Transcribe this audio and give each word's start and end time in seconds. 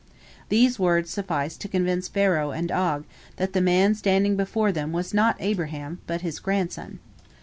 These 0.49 0.79
words 0.79 1.11
sufficed 1.11 1.61
to 1.61 1.67
convince 1.67 2.07
Pharaoh 2.07 2.49
and 2.49 2.71
Og 2.71 3.05
that 3.35 3.53
the 3.53 3.61
man 3.61 3.93
standing 3.93 4.35
before 4.35 4.71
them 4.71 4.91
was 4.93 5.13
not 5.13 5.35
Abraham, 5.39 5.99
but 6.07 6.21
his 6.21 6.39
grandson. 6.39 6.97